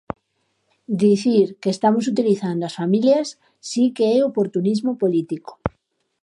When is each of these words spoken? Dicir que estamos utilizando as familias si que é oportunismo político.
Dicir 1.03 1.47
que 1.61 1.69
estamos 1.75 2.03
utilizando 2.13 2.61
as 2.65 2.77
familias 2.81 3.27
si 3.69 3.83
que 3.95 4.05
é 4.15 4.17
oportunismo 4.29 4.91
político. 5.01 5.51